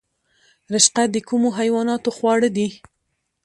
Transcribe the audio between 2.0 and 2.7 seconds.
خواړه دي؟